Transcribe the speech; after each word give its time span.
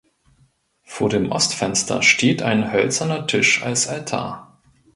Vor 0.81 1.09
dem 1.09 1.31
Ostfenster 1.31 2.01
steht 2.01 2.41
ein 2.41 2.71
hölzerner 2.71 3.27
Tisch 3.27 3.61
als 3.61 3.87
Altar. 3.87 4.59